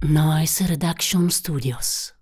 Noise 0.00 0.64
Reduction 0.64 1.28
Studios. 1.28 2.14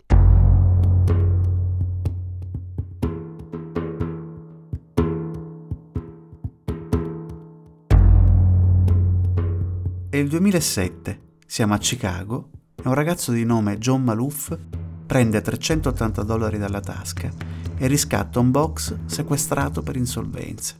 È 10.09 10.17
il 10.17 10.27
2007, 10.27 11.21
siamo 11.45 11.75
a 11.75 11.77
Chicago 11.77 12.49
e 12.75 12.87
un 12.87 12.95
ragazzo 12.95 13.31
di 13.31 13.45
nome 13.45 13.77
John 13.77 14.03
Malouf 14.03 14.57
prende 15.05 15.39
380 15.39 16.23
dollari 16.23 16.57
dalla 16.57 16.81
tasca 16.81 17.31
e 17.77 17.85
riscatta 17.85 18.39
un 18.39 18.49
box 18.49 18.95
sequestrato 19.05 19.83
per 19.83 19.97
insolvenza. 19.97 20.73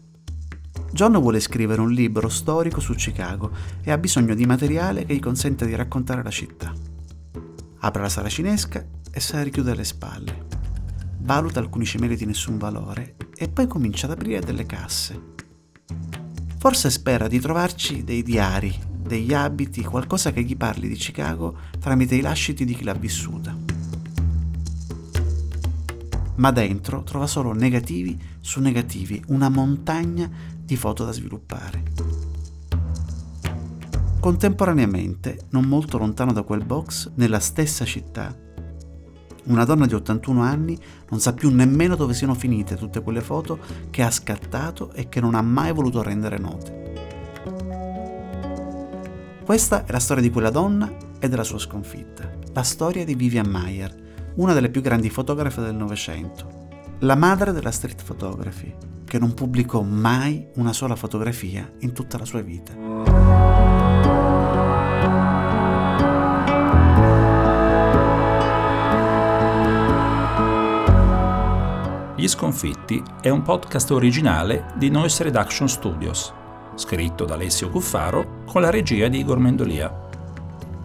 John 0.91 1.19
vuole 1.19 1.39
scrivere 1.41 1.79
un 1.79 1.91
libro 1.91 2.27
storico 2.27 2.79
su 2.79 2.95
Chicago 2.95 3.51
e 3.83 3.91
ha 3.91 3.97
bisogno 3.99 4.33
di 4.33 4.47
materiale 4.47 5.05
che 5.05 5.13
gli 5.13 5.19
consenta 5.19 5.63
di 5.63 5.75
raccontare 5.75 6.23
la 6.23 6.31
città. 6.31 6.86
Apre 7.79 8.01
la 8.01 8.09
saracinesca 8.09 8.85
e 9.11 9.19
se 9.19 9.35
la 9.35 9.43
richiude 9.43 9.71
alle 9.71 9.83
spalle. 9.83 10.45
Valuta 11.19 11.59
alcuni 11.59 11.85
cimeli 11.85 12.15
di 12.15 12.25
nessun 12.25 12.57
valore 12.57 13.15
e 13.35 13.47
poi 13.49 13.67
comincia 13.67 14.05
ad 14.05 14.13
aprire 14.13 14.39
delle 14.39 14.65
casse. 14.65 15.35
Forse 16.57 16.89
spera 16.89 17.27
di 17.27 17.39
trovarci 17.39 18.03
dei 18.03 18.23
diari, 18.23 18.73
degli 18.89 19.33
abiti, 19.33 19.83
qualcosa 19.83 20.31
che 20.31 20.43
gli 20.43 20.57
parli 20.57 20.87
di 20.87 20.95
Chicago 20.95 21.57
tramite 21.79 22.15
i 22.15 22.21
lasciti 22.21 22.65
di 22.65 22.75
chi 22.75 22.83
l'ha 22.83 22.93
vissuta. 22.93 23.55
Ma 26.35 26.51
dentro 26.51 27.03
trova 27.03 27.27
solo 27.27 27.53
negativi 27.53 28.19
su 28.39 28.59
negativi, 28.59 29.23
una 29.27 29.49
montagna 29.49 30.29
di 30.59 30.75
foto 30.75 31.05
da 31.05 31.11
sviluppare. 31.11 32.26
Contemporaneamente, 34.19 35.39
non 35.51 35.65
molto 35.65 35.97
lontano 35.97 36.33
da 36.33 36.43
quel 36.43 36.65
box, 36.65 37.11
nella 37.15 37.39
stessa 37.39 37.85
città, 37.85 38.35
una 39.47 39.63
donna 39.63 39.85
di 39.85 39.93
81 39.93 40.41
anni 40.41 40.77
non 41.09 41.21
sa 41.21 41.33
più 41.33 41.49
nemmeno 41.49 41.95
dove 41.95 42.13
siano 42.13 42.33
finite 42.33 42.75
tutte 42.75 43.01
quelle 43.01 43.21
foto 43.21 43.59
che 43.89 44.03
ha 44.03 44.11
scattato 44.11 44.91
e 44.91 45.07
che 45.07 45.21
non 45.21 45.35
ha 45.35 45.41
mai 45.41 45.71
voluto 45.71 46.03
rendere 46.03 46.37
note. 46.37 46.85
Questa 49.45 49.85
è 49.85 49.91
la 49.91 49.99
storia 49.99 50.21
di 50.21 50.29
quella 50.29 50.49
donna 50.49 50.93
e 51.19 51.29
della 51.29 51.45
sua 51.45 51.59
sconfitta. 51.59 52.29
La 52.53 52.63
storia 52.63 53.05
di 53.05 53.15
Vivian 53.15 53.47
Mayer, 53.47 53.95
una 54.35 54.53
delle 54.53 54.69
più 54.69 54.81
grandi 54.81 55.09
fotografe 55.09 55.61
del 55.61 55.75
Novecento. 55.75 56.65
La 56.99 57.15
madre 57.15 57.53
della 57.53 57.71
street 57.71 58.03
photography, 58.03 58.75
che 59.05 59.19
non 59.19 59.33
pubblicò 59.33 59.81
mai 59.81 60.45
una 60.55 60.73
sola 60.73 60.97
fotografia 60.97 61.71
in 61.79 61.93
tutta 61.93 62.17
la 62.17 62.25
sua 62.25 62.41
vita. 62.41 63.16
Gli 72.27 72.31
Sconfitti 72.31 73.01
è 73.21 73.29
un 73.29 73.41
podcast 73.41 73.89
originale 73.91 74.73
di 74.75 74.89
Noise 74.89 75.23
Reduction 75.23 75.69
Studios, 75.69 76.33
scritto 76.75 77.23
da 77.23 77.35
Alessio 77.35 77.69
Cuffaro 77.69 78.43
con 78.45 78.59
la 78.59 78.69
regia 78.69 79.07
di 79.07 79.19
Igor 79.19 79.39
Mendolia. 79.39 80.09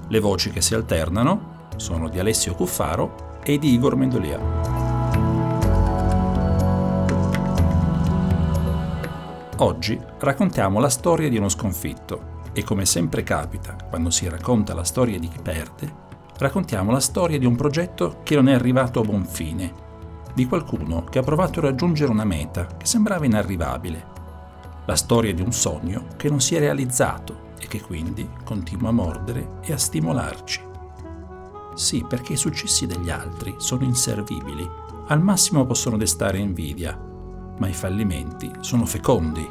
Le 0.06 0.20
voci 0.20 0.50
che 0.50 0.60
si 0.60 0.76
alternano 0.76 1.66
sono 1.74 2.08
di 2.08 2.20
Alessio 2.20 2.54
Cuffaro 2.54 3.40
e 3.42 3.58
di 3.58 3.72
Igor 3.72 3.96
Mendolia. 3.96 4.38
Oggi 9.56 10.00
raccontiamo 10.20 10.78
la 10.78 10.90
storia 10.90 11.28
di 11.28 11.38
uno 11.38 11.48
sconfitto 11.48 12.42
e 12.52 12.62
come 12.62 12.86
sempre 12.86 13.24
capita 13.24 13.76
quando 13.90 14.10
si 14.10 14.28
racconta 14.28 14.74
la 14.74 14.84
storia 14.84 15.18
di 15.18 15.26
chi 15.26 15.40
perde, 15.42 15.92
raccontiamo 16.38 16.92
la 16.92 17.00
storia 17.00 17.36
di 17.36 17.46
un 17.46 17.56
progetto 17.56 18.20
che 18.22 18.36
non 18.36 18.48
è 18.48 18.52
arrivato 18.52 19.00
a 19.00 19.04
buon 19.04 19.24
fine, 19.24 19.90
di 20.34 20.46
qualcuno 20.46 21.04
che 21.04 21.18
ha 21.18 21.22
provato 21.22 21.58
a 21.58 21.62
raggiungere 21.62 22.10
una 22.10 22.24
meta 22.24 22.66
che 22.66 22.86
sembrava 22.86 23.24
inarrivabile, 23.24 24.06
la 24.86 24.96
storia 24.96 25.32
di 25.32 25.42
un 25.42 25.52
sogno 25.52 26.06
che 26.16 26.28
non 26.28 26.40
si 26.40 26.54
è 26.54 26.58
realizzato 26.58 27.50
e 27.58 27.66
che 27.66 27.80
quindi 27.80 28.28
continua 28.44 28.88
a 28.88 28.92
mordere 28.92 29.58
e 29.62 29.72
a 29.72 29.78
stimolarci. 29.78 30.60
Sì, 31.74 32.04
perché 32.06 32.34
i 32.34 32.36
successi 32.36 32.86
degli 32.86 33.10
altri 33.10 33.54
sono 33.58 33.84
inservibili, 33.84 34.68
al 35.06 35.22
massimo 35.22 35.64
possono 35.64 35.96
destare 35.96 36.38
invidia, 36.38 36.98
ma 37.58 37.68
i 37.68 37.72
fallimenti 37.72 38.50
sono 38.60 38.84
fecondi, 38.84 39.48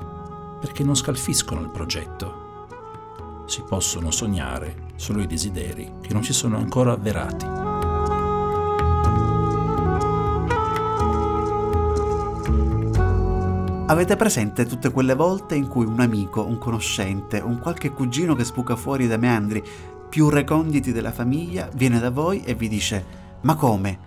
perché 0.60 0.84
non 0.84 0.96
scalfiscono 0.96 1.62
il 1.62 1.70
progetto. 1.70 2.66
Si 3.46 3.64
possono 3.68 4.12
sognare 4.12 4.90
solo 4.96 5.22
i 5.22 5.28
desideri 5.28 5.94
che 6.02 6.14
non 6.14 6.24
si 6.24 6.34
sono 6.34 6.58
ancora 6.58 6.92
avverati. 6.92 7.71
Avete 13.92 14.16
presente 14.16 14.66
tutte 14.66 14.90
quelle 14.90 15.16
volte 15.16 15.56
in 15.56 15.68
cui 15.68 15.86
un 15.86 16.00
amico, 16.00 16.46
un 16.46 16.58
conoscente, 16.58 17.40
un 17.40 17.60
qualche 17.60 17.92
cugino 17.92 18.36
che 18.36 18.46
spuca 18.46 18.78
fuori 18.78 19.06
dai 19.06 19.18
meandri 19.18 19.62
più 20.08 20.30
reconditi 20.30 20.94
della 20.94 21.12
famiglia 21.12 21.70
viene 21.74 22.00
da 22.00 22.10
voi 22.10 22.42
e 22.46 22.54
vi 22.54 22.70
dice 22.70 23.06
Ma 23.42 23.56
come? 23.56 24.00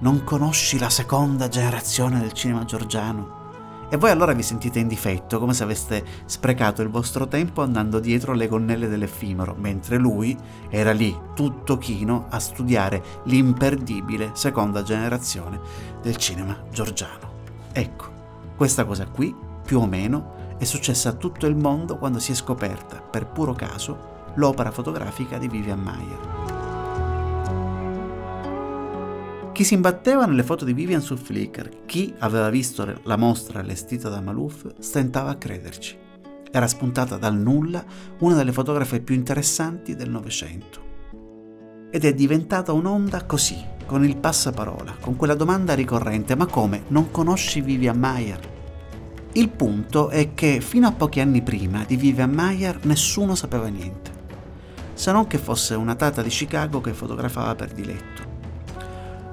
Non 0.00 0.24
conosci 0.24 0.78
la 0.78 0.90
seconda 0.90 1.48
generazione 1.48 2.20
del 2.20 2.34
cinema 2.34 2.66
georgiano? 2.66 3.88
E 3.88 3.96
voi 3.96 4.10
allora 4.10 4.34
vi 4.34 4.42
sentite 4.42 4.78
in 4.78 4.88
difetto, 4.88 5.38
come 5.38 5.54
se 5.54 5.62
aveste 5.62 6.04
sprecato 6.26 6.82
il 6.82 6.90
vostro 6.90 7.26
tempo 7.26 7.62
andando 7.62 7.98
dietro 7.98 8.34
le 8.34 8.46
gonnelle 8.46 8.88
dell'effimero, 8.88 9.56
mentre 9.58 9.96
lui 9.96 10.36
era 10.68 10.92
lì, 10.92 11.18
tutto 11.34 11.78
chino, 11.78 12.26
a 12.28 12.38
studiare 12.38 13.02
l'imperdibile 13.24 14.32
seconda 14.34 14.82
generazione 14.82 15.58
del 16.02 16.16
cinema 16.16 16.62
georgiano. 16.70 17.38
Ecco, 17.72 18.19
questa 18.60 18.84
cosa 18.84 19.06
qui, 19.06 19.34
più 19.64 19.80
o 19.80 19.86
meno, 19.86 20.54
è 20.58 20.64
successa 20.64 21.08
a 21.08 21.14
tutto 21.14 21.46
il 21.46 21.56
mondo 21.56 21.96
quando 21.96 22.18
si 22.18 22.32
è 22.32 22.34
scoperta, 22.34 23.00
per 23.00 23.28
puro 23.28 23.54
caso, 23.54 24.32
l'opera 24.34 24.70
fotografica 24.70 25.38
di 25.38 25.48
Vivian 25.48 25.80
Mayer. 25.80 26.18
Chi 29.52 29.64
si 29.64 29.72
imbatteva 29.72 30.26
nelle 30.26 30.42
foto 30.42 30.66
di 30.66 30.74
Vivian 30.74 31.00
su 31.00 31.16
Flickr, 31.16 31.86
chi 31.86 32.14
aveva 32.18 32.50
visto 32.50 33.00
la 33.04 33.16
mostra 33.16 33.60
allestita 33.60 34.10
da 34.10 34.20
Maluf, 34.20 34.66
stentava 34.78 35.30
a 35.30 35.36
crederci. 35.36 35.96
Era 36.50 36.68
spuntata 36.68 37.16
dal 37.16 37.38
nulla 37.38 37.82
una 38.18 38.34
delle 38.34 38.52
fotografe 38.52 39.00
più 39.00 39.14
interessanti 39.14 39.96
del 39.96 40.10
Novecento. 40.10 40.82
Ed 41.90 42.04
è 42.04 42.12
diventata 42.12 42.74
un'onda 42.74 43.24
così, 43.24 43.56
con 43.90 44.04
il 44.04 44.18
passaparola, 44.18 44.98
con 45.00 45.16
quella 45.16 45.34
domanda 45.34 45.74
ricorrente, 45.74 46.36
ma 46.36 46.46
come, 46.46 46.84
non 46.90 47.10
conosci 47.10 47.60
Vivian 47.60 47.98
Mayer? 47.98 48.38
Il 49.32 49.48
punto 49.48 50.10
è 50.10 50.32
che 50.32 50.60
fino 50.60 50.86
a 50.86 50.92
pochi 50.92 51.18
anni 51.18 51.42
prima 51.42 51.82
di 51.84 51.96
Vivian 51.96 52.30
Mayer 52.30 52.84
nessuno 52.84 53.34
sapeva 53.34 53.66
niente, 53.66 54.12
se 54.94 55.10
non 55.10 55.26
che 55.26 55.38
fosse 55.38 55.74
una 55.74 55.96
tata 55.96 56.22
di 56.22 56.28
Chicago 56.28 56.80
che 56.80 56.92
fotografava 56.92 57.56
per 57.56 57.72
diletto. 57.72 58.22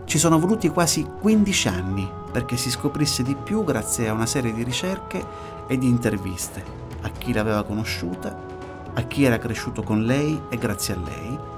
Ci 0.06 0.18
sono 0.18 0.40
voluti 0.40 0.70
quasi 0.70 1.06
15 1.06 1.68
anni 1.68 2.10
perché 2.32 2.58
si 2.58 2.72
scoprisse 2.72 3.22
di 3.22 3.36
più 3.36 3.64
grazie 3.64 4.08
a 4.08 4.14
una 4.14 4.26
serie 4.26 4.56
di 4.56 4.64
ricerche 4.64 5.24
e 5.68 5.78
di 5.78 5.88
interviste 5.88 6.64
a 7.02 7.10
chi 7.10 7.32
l'aveva 7.32 7.62
conosciuta, 7.64 8.36
a 8.96 9.02
chi 9.04 9.24
era 9.24 9.38
cresciuto 9.38 9.84
con 9.84 10.04
lei 10.04 10.42
e 10.50 10.58
grazie 10.58 10.96
a 10.96 10.98
lei, 10.98 11.57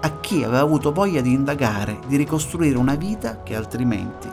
a 0.00 0.20
chi 0.20 0.44
aveva 0.44 0.60
avuto 0.60 0.92
voglia 0.92 1.20
di 1.20 1.32
indagare, 1.32 1.98
di 2.06 2.16
ricostruire 2.16 2.78
una 2.78 2.94
vita 2.94 3.42
che 3.42 3.56
altrimenti 3.56 4.28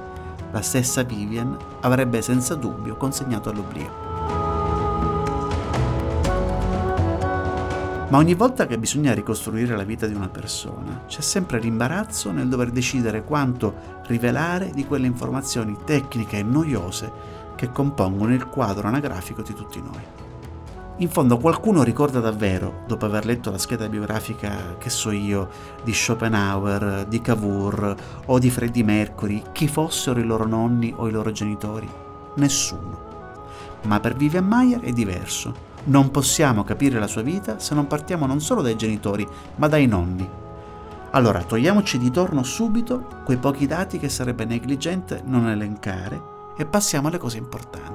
la 0.52 0.62
stessa 0.62 1.04
Vivian 1.04 1.58
avrebbe 1.82 2.22
senza 2.22 2.56
dubbio 2.56 2.96
consegnato 2.96 3.50
all'oblio. 3.50 4.04
Ma 8.08 8.18
ogni 8.18 8.36
volta 8.36 8.68
che 8.68 8.78
bisogna 8.78 9.14
ricostruire 9.14 9.76
la 9.76 9.84
vita 9.84 10.06
di 10.06 10.14
una 10.14 10.30
persona, 10.30 11.04
c'è 11.08 11.22
sempre 11.22 11.60
l'imbarazzo 11.60 12.32
nel 12.32 12.48
dover 12.48 12.70
decidere 12.70 13.24
quanto 13.24 14.04
rivelare 14.06 14.70
di 14.70 14.86
quelle 14.86 15.08
informazioni 15.08 15.76
tecniche 15.84 16.38
e 16.38 16.44
noiose 16.44 17.12
che 17.56 17.72
compongono 17.72 18.34
il 18.34 18.48
quadro 18.48 18.88
anagrafico 18.88 19.42
di 19.42 19.54
tutti 19.54 19.82
noi. 19.82 20.25
In 21.00 21.10
fondo 21.10 21.38
qualcuno 21.38 21.84
ricorda 21.84 22.22
davvero, 22.22 22.84
dopo 22.88 23.06
aver 23.06 23.26
letto 23.26 23.52
la 23.52 23.58
scheda 23.58 23.90
biografica, 23.90 24.78
che 24.78 24.90
so 24.90 25.12
io, 25.12 25.50
di 25.84 25.94
Schopenhauer, 25.94 27.06
di 27.06 27.20
Cavour 27.20 27.96
o 28.28 28.40
di 28.40 28.50
Freddie 28.50 28.86
Mercury, 28.86 29.44
chi 29.52 29.68
fossero 29.68 30.22
i 30.22 30.24
loro 30.24 30.46
nonni 30.46 30.94
o 30.96 31.10
i 31.10 31.12
loro 31.12 31.34
genitori? 31.34 31.90
Nessuno. 32.36 33.04
Ma 33.82 34.00
per 34.00 34.16
Vivian 34.16 34.46
Mayer 34.46 34.80
è 34.80 34.94
diverso. 34.94 35.74
Non 35.86 36.12
possiamo 36.12 36.64
capire 36.64 36.98
la 36.98 37.08
sua 37.08 37.24
vita 37.24 37.60
se 37.60 37.76
non 37.76 37.88
partiamo 37.88 38.26
non 38.26 38.40
solo 38.40 38.62
dai 38.62 38.78
genitori, 38.78 39.28
ma 39.56 39.68
dai 39.68 39.88
nonni. 39.88 40.28
Allora 41.12 41.44
togliamoci 41.44 41.98
di 41.98 42.10
torno 42.10 42.42
subito 42.44 43.22
quei 43.26 43.38
pochi 43.38 43.68
dati 43.68 44.00
che 44.00 44.08
sarebbe 44.08 44.46
negligente 44.46 45.22
non 45.26 45.50
elencare 45.50 46.22
e 46.56 46.66
passiamo 46.66 47.10
alle 47.10 47.18
cose 47.18 47.38
importanti. 47.38 47.95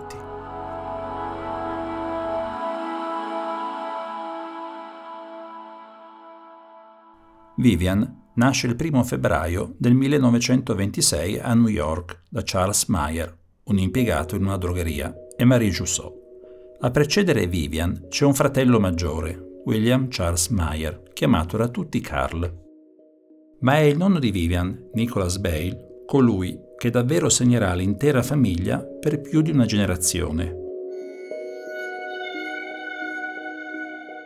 Vivian 7.61 8.31
nasce 8.37 8.67
il 8.67 8.77
1 8.79 9.05
febbraio 9.05 9.75
del 9.77 9.93
1926 9.93 11.41
a 11.41 11.53
New 11.53 11.69
York 11.69 12.23
da 12.31 12.41
Charles 12.43 12.87
Meyer, 12.87 13.37
un 13.65 13.79
impiegato 13.79 14.35
in 14.35 14.45
una 14.45 14.57
drogheria, 14.57 15.15
e 15.37 15.45
Marie 15.45 15.69
Jussot. 15.69 16.15
A 16.81 16.91
precedere 16.91 17.47
Vivian 17.47 18.07
c'è 18.09 18.25
un 18.25 18.33
fratello 18.33 18.81
maggiore, 18.81 19.61
William 19.67 20.07
Charles 20.09 20.49
Meyer, 20.49 21.03
chiamato 21.12 21.59
da 21.59 21.69
tutti 21.69 22.01
Carl. 22.01 22.51
Ma 23.61 23.75
è 23.75 23.81
il 23.81 23.99
nonno 23.99 24.19
di 24.19 24.31
Vivian, 24.31 24.89
Nicholas 24.95 25.37
Bale, 25.37 26.05
colui 26.07 26.59
che 26.79 26.89
davvero 26.89 27.29
segnerà 27.29 27.75
l'intera 27.75 28.23
famiglia 28.23 28.83
per 28.83 29.21
più 29.21 29.43
di 29.43 29.51
una 29.51 29.67
generazione. 29.67 30.60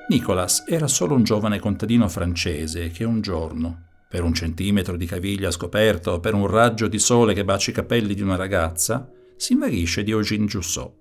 Nicholas 0.06 0.64
era 0.66 0.86
solo 0.86 1.14
un 1.14 1.24
giovane 1.24 1.58
contadino 1.58 2.08
francese 2.08 2.90
che 2.90 3.04
un 3.04 3.22
giorno, 3.22 3.86
per 4.06 4.22
un 4.22 4.34
centimetro 4.34 4.96
di 4.98 5.06
caviglia 5.06 5.50
scoperto 5.50 6.20
per 6.20 6.34
un 6.34 6.46
raggio 6.46 6.88
di 6.88 6.98
sole 6.98 7.32
che 7.32 7.44
bacia 7.44 7.70
i 7.70 7.74
capelli 7.74 8.14
di 8.14 8.20
una 8.20 8.36
ragazza, 8.36 9.10
si 9.36 9.54
invaghisce 9.54 10.02
di 10.02 10.10
Eugène 10.10 10.44
Jussot, 10.44 10.92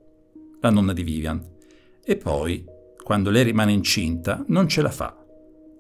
la 0.61 0.69
nonna 0.69 0.93
di 0.93 1.03
Vivian, 1.03 1.45
e 2.01 2.15
poi, 2.15 2.63
quando 3.03 3.29
lei 3.29 3.43
rimane 3.43 3.73
incinta, 3.73 4.41
non 4.47 4.69
ce 4.69 4.81
la 4.81 4.89
fa. 4.89 5.17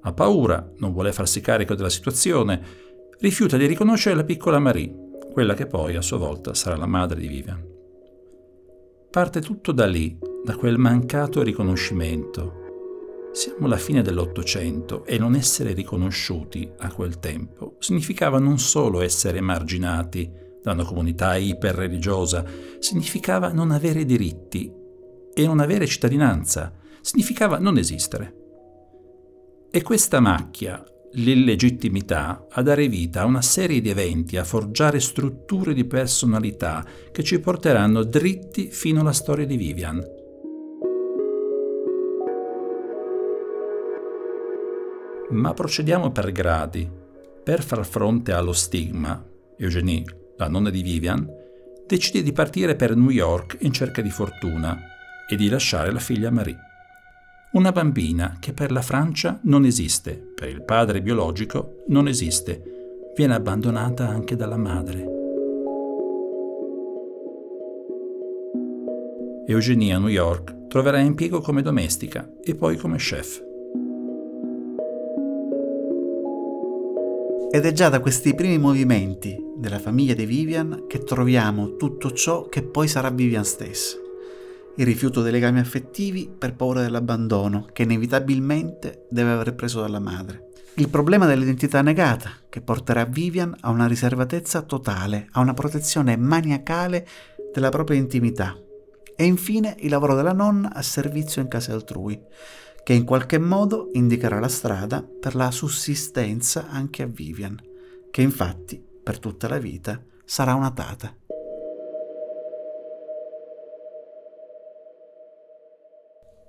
Ha 0.01 0.13
paura, 0.13 0.69
non 0.77 0.91
vuole 0.91 1.13
farsi 1.13 1.39
carico 1.39 1.75
della 1.75 1.89
situazione, 1.89 2.61
rifiuta 3.19 3.55
di 3.55 3.65
riconoscere 3.65 4.15
la 4.15 4.25
piccola 4.25 4.59
Marie, 4.59 4.93
quella 5.31 5.53
che 5.53 5.65
poi 5.65 5.95
a 5.95 6.01
sua 6.01 6.17
volta 6.17 6.53
sarà 6.53 6.75
la 6.75 6.85
madre 6.85 7.21
di 7.21 7.27
Vivian. 7.27 7.71
Parte 9.09 9.39
tutto 9.39 9.71
da 9.71 9.85
lì, 9.85 10.17
da 10.43 10.57
quel 10.57 10.77
mancato 10.77 11.41
riconoscimento, 11.41 12.62
siamo 13.33 13.65
alla 13.65 13.77
fine 13.77 14.03
dell'Ottocento 14.03 15.05
e 15.05 15.17
non 15.17 15.33
essere 15.33 15.73
riconosciuti 15.73 16.71
a 16.77 16.91
quel 16.91 17.17
tempo 17.17 17.77
significava 17.79 18.37
non 18.37 18.59
solo 18.59 19.01
essere 19.01 19.39
emarginati 19.39 20.31
da 20.61 20.71
una 20.71 20.85
comunità 20.85 21.35
iperreligiosa, 21.35 22.45
significava 22.77 23.51
non 23.51 23.71
avere 23.71 24.05
diritti 24.05 24.71
e 25.33 25.45
non 25.45 25.59
avere 25.59 25.87
cittadinanza, 25.87 26.73
significava 27.01 27.57
non 27.57 27.77
esistere. 27.77 28.35
E 29.71 29.81
questa 29.81 30.19
macchia, 30.19 30.81
l'illegittimità, 31.13 32.45
a 32.49 32.61
dare 32.61 32.87
vita 32.87 33.21
a 33.21 33.25
una 33.25 33.41
serie 33.41 33.81
di 33.81 33.89
eventi, 33.89 34.37
a 34.37 34.43
forgiare 34.43 34.99
strutture 34.99 35.73
di 35.73 35.85
personalità 35.85 36.85
che 37.11 37.23
ci 37.23 37.39
porteranno 37.39 38.03
dritti 38.03 38.69
fino 38.69 39.01
alla 39.01 39.11
storia 39.11 39.47
di 39.47 39.57
Vivian 39.57 40.21
Ma 45.33 45.53
procediamo 45.53 46.11
per 46.11 46.31
gradi. 46.31 46.87
Per 47.43 47.63
far 47.63 47.83
fronte 47.85 48.31
allo 48.33 48.53
stigma, 48.53 49.21
Eugenie, 49.57 50.03
la 50.37 50.47
nonna 50.47 50.69
di 50.69 50.83
Vivian, 50.83 51.27
decide 51.87 52.21
di 52.21 52.31
partire 52.31 52.75
per 52.75 52.95
New 52.95 53.09
York 53.09 53.57
in 53.61 53.73
cerca 53.73 54.03
di 54.03 54.11
fortuna 54.11 54.79
e 55.27 55.35
di 55.35 55.49
lasciare 55.49 55.91
la 55.91 55.99
figlia 55.99 56.29
Marie. 56.29 56.57
Una 57.53 57.71
bambina 57.71 58.37
che 58.39 58.53
per 58.53 58.71
la 58.71 58.83
Francia 58.83 59.39
non 59.43 59.65
esiste, 59.65 60.13
per 60.35 60.49
il 60.49 60.63
padre 60.63 61.01
biologico 61.01 61.83
non 61.87 62.07
esiste, 62.07 63.11
viene 63.15 63.33
abbandonata 63.33 64.07
anche 64.07 64.35
dalla 64.35 64.57
madre. 64.57 65.05
Eugenie 69.47 69.93
a 69.93 69.97
New 69.97 70.07
York 70.07 70.67
troverà 70.67 70.99
impiego 70.99 71.41
come 71.41 71.63
domestica 71.63 72.31
e 72.43 72.55
poi 72.55 72.77
come 72.77 72.97
chef. 72.97 73.51
Ed 77.55 77.67
è 77.67 77.71
già 77.71 77.87
da 77.87 77.99
questi 77.99 78.33
primi 78.33 78.57
movimenti 78.57 79.37
della 79.57 79.77
famiglia 79.77 80.15
di 80.15 80.25
Vivian 80.25 80.85
che 80.87 81.03
troviamo 81.03 81.75
tutto 81.75 82.11
ciò 82.11 82.49
che 82.49 82.63
poi 82.63 82.87
sarà 82.87 83.11
Vivian 83.11 83.45
stessa. 83.45 83.95
Il 84.77 84.85
rifiuto 84.87 85.21
dei 85.21 85.31
legami 85.31 85.59
affettivi 85.59 86.27
per 86.35 86.55
paura 86.55 86.81
dell'abbandono 86.81 87.67
che 87.71 87.83
inevitabilmente 87.83 89.05
deve 89.07 89.33
aver 89.33 89.53
preso 89.53 89.81
dalla 89.81 89.99
madre. 89.99 90.49
Il 90.77 90.89
problema 90.89 91.27
dell'identità 91.27 91.83
negata 91.83 92.31
che 92.49 92.61
porterà 92.61 93.05
Vivian 93.05 93.55
a 93.59 93.69
una 93.69 93.85
riservatezza 93.85 94.63
totale, 94.63 95.27
a 95.33 95.39
una 95.39 95.53
protezione 95.53 96.17
maniacale 96.17 97.07
della 97.53 97.69
propria 97.69 97.99
intimità. 97.99 98.57
E 99.15 99.25
infine 99.25 99.75
il 99.81 99.91
lavoro 99.91 100.15
della 100.15 100.33
nonna 100.33 100.73
a 100.73 100.81
servizio 100.81 101.39
in 101.39 101.49
casa 101.49 101.71
altrui, 101.71 102.19
che 102.83 102.93
in 102.93 103.05
qualche 103.05 103.39
modo 103.39 103.89
indicherà 103.93 104.39
la 104.39 104.49
strada 104.49 105.01
per 105.01 105.35
la 105.35 105.51
sussistenza 105.51 106.67
anche 106.69 107.03
a 107.03 107.07
Vivian, 107.07 107.57
che 108.11 108.21
infatti 108.21 108.83
per 109.03 109.19
tutta 109.19 109.47
la 109.47 109.57
vita 109.57 110.01
sarà 110.25 110.53
una 110.53 110.71
tata. 110.71 111.15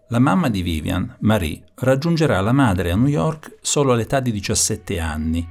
La 0.09 0.19
mamma 0.19 0.51
di 0.51 0.63
Vivian, 0.63 1.17
Marie, 1.21 1.65
raggiungerà 1.77 2.41
la 2.41 2.53
madre 2.53 2.91
a 2.91 2.97
New 2.97 3.07
York 3.07 3.57
solo 3.61 3.93
all'età 3.93 4.21
di 4.21 4.33
17 4.33 4.99
anni 4.99 5.49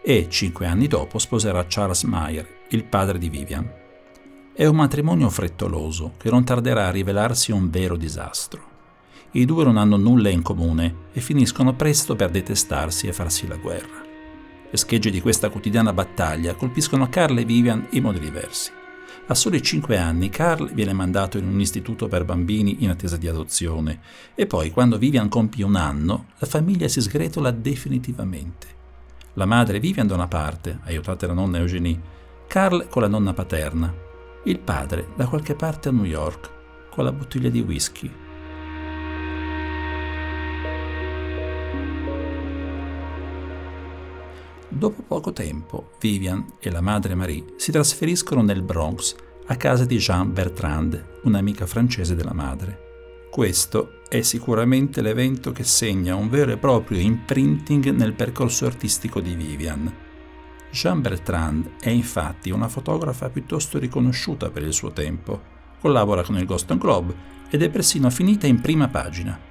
e 0.00 0.28
cinque 0.30 0.66
anni 0.66 0.86
dopo 0.86 1.18
sposerà 1.18 1.64
Charles 1.66 2.04
Meyer, 2.04 2.46
il 2.70 2.84
padre 2.84 3.18
di 3.18 3.28
Vivian. 3.28 3.70
È 4.54 4.64
un 4.64 4.76
matrimonio 4.76 5.28
frettoloso 5.30 6.14
che 6.16 6.30
non 6.30 6.44
tarderà 6.44 6.86
a 6.86 6.90
rivelarsi 6.90 7.50
un 7.50 7.68
vero 7.70 7.96
disastro 7.96 8.67
i 9.38 9.44
due 9.44 9.62
non 9.62 9.76
hanno 9.76 9.96
nulla 9.96 10.30
in 10.30 10.42
comune 10.42 11.06
e 11.12 11.20
finiscono 11.20 11.74
presto 11.74 12.16
per 12.16 12.30
detestarsi 12.30 13.06
e 13.06 13.12
farsi 13.12 13.46
la 13.46 13.56
guerra. 13.56 14.04
Le 14.70 14.76
schegge 14.76 15.10
di 15.10 15.20
questa 15.20 15.48
quotidiana 15.48 15.92
battaglia 15.92 16.54
colpiscono 16.54 17.08
Carl 17.08 17.38
e 17.38 17.44
Vivian 17.44 17.86
in 17.90 18.02
modi 18.02 18.18
diversi. 18.18 18.72
A 19.28 19.34
soli 19.34 19.62
cinque 19.62 19.96
anni 19.96 20.28
Carl 20.28 20.72
viene 20.72 20.92
mandato 20.92 21.38
in 21.38 21.46
un 21.46 21.60
istituto 21.60 22.08
per 22.08 22.24
bambini 22.24 22.82
in 22.82 22.90
attesa 22.90 23.16
di 23.16 23.28
adozione 23.28 24.00
e 24.34 24.46
poi, 24.46 24.70
quando 24.70 24.98
Vivian 24.98 25.28
compie 25.28 25.64
un 25.64 25.76
anno, 25.76 26.26
la 26.38 26.46
famiglia 26.46 26.88
si 26.88 27.00
sgretola 27.00 27.52
definitivamente. 27.52 28.66
La 29.34 29.46
madre 29.46 29.78
Vivian 29.78 30.06
da 30.06 30.14
una 30.14 30.26
parte, 30.26 30.80
aiutate 30.82 31.26
da 31.26 31.32
nonna 31.32 31.58
Eugenie, 31.58 32.00
Carl 32.48 32.88
con 32.88 33.02
la 33.02 33.08
nonna 33.08 33.34
paterna, 33.34 33.94
il 34.44 34.58
padre 34.58 35.08
da 35.14 35.26
qualche 35.26 35.54
parte 35.54 35.90
a 35.90 35.92
New 35.92 36.04
York, 36.04 36.50
con 36.90 37.04
la 37.04 37.12
bottiglia 37.12 37.50
di 37.50 37.60
whisky 37.60 38.26
Dopo 44.70 45.02
poco 45.02 45.32
tempo, 45.32 45.92
Vivian 45.98 46.44
e 46.60 46.70
la 46.70 46.82
madre 46.82 47.14
Marie 47.14 47.54
si 47.56 47.72
trasferiscono 47.72 48.42
nel 48.42 48.62
Bronx 48.62 49.16
a 49.46 49.56
casa 49.56 49.86
di 49.86 49.96
Jean 49.96 50.34
Bertrand, 50.34 51.20
un'amica 51.22 51.64
francese 51.66 52.14
della 52.14 52.34
madre. 52.34 52.86
Questo 53.30 54.02
è 54.10 54.20
sicuramente 54.20 55.00
l'evento 55.00 55.52
che 55.52 55.64
segna 55.64 56.16
un 56.16 56.28
vero 56.28 56.52
e 56.52 56.58
proprio 56.58 57.00
imprinting 57.00 57.88
nel 57.92 58.12
percorso 58.12 58.66
artistico 58.66 59.20
di 59.20 59.34
Vivian. 59.34 59.90
Jean 60.70 61.00
Bertrand 61.00 61.70
è 61.80 61.88
infatti 61.88 62.50
una 62.50 62.68
fotografa 62.68 63.30
piuttosto 63.30 63.78
riconosciuta 63.78 64.50
per 64.50 64.64
il 64.64 64.74
suo 64.74 64.92
tempo. 64.92 65.40
Collabora 65.80 66.22
con 66.22 66.36
il 66.36 66.44
Boston 66.44 66.76
Globe 66.76 67.14
ed 67.48 67.62
è 67.62 67.70
persino 67.70 68.10
finita 68.10 68.46
in 68.46 68.60
prima 68.60 68.88
pagina. 68.88 69.47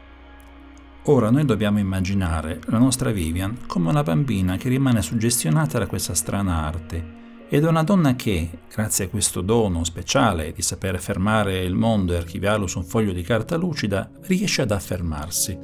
Ora 1.10 1.30
noi 1.30 1.46
dobbiamo 1.46 1.80
immaginare 1.80 2.60
la 2.66 2.80
nostra 2.80 3.12
Vivian 3.12 3.60
come 3.66 3.88
una 3.88 4.04
bambina 4.04 4.58
che 4.58 4.68
rimane 4.68 5.02
suggestionata 5.02 5.80
da 5.80 5.88
questa 5.88 6.14
strana 6.14 6.66
arte 6.66 7.16
ed 7.48 7.64
è 7.64 7.68
una 7.68 7.84
donna 7.84 8.14
che, 8.16 8.50
grazie 8.70 9.06
a 9.06 9.08
questo 9.08 9.40
dono 9.40 9.86
speciale 9.86 10.52
di 10.52 10.62
sapere 10.62 10.98
fermare 10.98 11.64
il 11.64 11.76
mondo 11.76 12.12
e 12.12 12.18
archiviarlo 12.18 12.68
su 12.68 12.80
un 12.80 12.84
foglio 12.84 13.14
di 13.14 13.22
carta 13.22 13.56
lucida, 13.56 14.10
riesce 14.24 14.64
ad 14.64 14.72
affermarsi. 14.72 15.58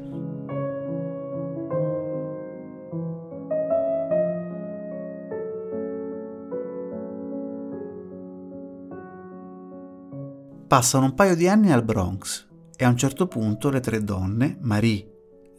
Passano 10.66 11.04
un 11.04 11.14
paio 11.14 11.36
di 11.36 11.50
anni 11.50 11.74
al 11.74 11.84
Bronx 11.84 12.48
e 12.78 12.86
a 12.86 12.88
un 12.88 12.96
certo 12.96 13.28
punto 13.28 13.70
le 13.70 13.82
tre 13.82 14.02
donne, 14.02 14.58
Marie, 14.62 15.13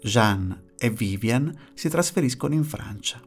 Jeanne 0.05 0.73
e 0.77 0.91
Vivian 0.91 1.51
si 1.73 1.89
trasferiscono 1.89 2.53
in 2.53 2.63
Francia. 2.63 3.19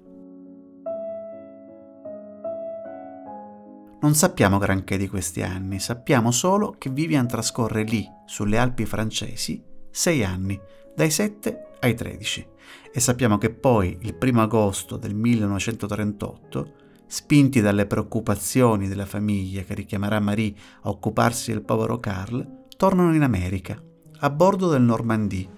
Non 3.99 4.13
sappiamo 4.13 4.59
granché 4.59 4.95
di 4.95 5.07
questi 5.07 5.41
anni, 5.41 5.79
sappiamo 5.79 6.29
solo 6.29 6.75
che 6.77 6.91
Vivian 6.91 7.27
trascorre 7.27 7.81
lì, 7.81 8.07
sulle 8.27 8.59
Alpi 8.59 8.85
francesi, 8.85 9.59
sei 9.89 10.23
anni, 10.23 10.59
dai 10.95 11.09
7 11.09 11.69
ai 11.79 11.95
13, 11.95 12.47
e 12.93 12.99
sappiamo 12.99 13.39
che 13.39 13.49
poi, 13.49 13.97
il 14.01 14.15
1 14.21 14.39
agosto 14.43 14.97
del 14.97 15.15
1938, 15.15 16.73
spinti 17.07 17.59
dalle 17.59 17.87
preoccupazioni 17.87 18.87
della 18.87 19.07
famiglia 19.07 19.63
che 19.63 19.73
richiamerà 19.73 20.19
Marie 20.19 20.53
a 20.83 20.89
occuparsi 20.89 21.51
del 21.51 21.63
povero 21.63 21.99
Karl, 21.99 22.65
tornano 22.77 23.15
in 23.15 23.23
America, 23.23 23.81
a 24.19 24.29
bordo 24.29 24.69
del 24.69 24.83
Normandie, 24.83 25.55